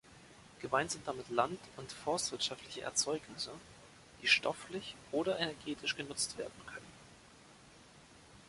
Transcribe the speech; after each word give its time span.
Gemeint 0.59 0.89
sind 0.89 1.07
damit 1.07 1.29
land- 1.29 1.59
und 1.77 1.91
forstwirtschaftliche 1.91 2.81
Erzeugnisse, 2.81 3.51
die 4.23 4.27
stofflich 4.27 4.95
oder 5.11 5.37
energetisch 5.37 5.95
genutzt 5.95 6.39
werden 6.39 6.59
können. 6.65 6.87